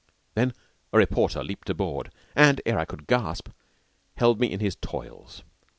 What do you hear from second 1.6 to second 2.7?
aboard, and